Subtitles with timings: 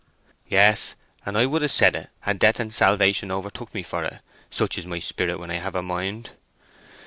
[0.47, 0.95] "Yes;
[1.27, 4.17] and I would have said it, had death and salvation overtook me for it.
[4.49, 6.31] Such is my spirit when I have a mind."